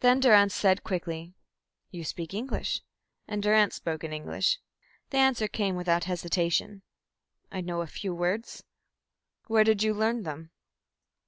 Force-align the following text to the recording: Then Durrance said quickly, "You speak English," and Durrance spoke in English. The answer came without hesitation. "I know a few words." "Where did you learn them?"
Then 0.00 0.18
Durrance 0.18 0.52
said 0.52 0.82
quickly, 0.82 1.32
"You 1.92 2.02
speak 2.02 2.34
English," 2.34 2.82
and 3.28 3.40
Durrance 3.40 3.76
spoke 3.76 4.02
in 4.02 4.12
English. 4.12 4.58
The 5.10 5.18
answer 5.18 5.46
came 5.46 5.76
without 5.76 6.02
hesitation. 6.10 6.82
"I 7.52 7.60
know 7.60 7.80
a 7.80 7.86
few 7.86 8.12
words." 8.12 8.64
"Where 9.46 9.62
did 9.62 9.80
you 9.80 9.94
learn 9.94 10.24
them?" 10.24 10.50